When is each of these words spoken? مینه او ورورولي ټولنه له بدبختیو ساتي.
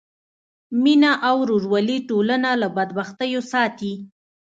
مینه 0.83 1.11
او 1.29 1.35
ورورولي 1.43 1.97
ټولنه 2.09 2.49
له 2.61 2.67
بدبختیو 2.77 3.41
ساتي. 3.51 3.93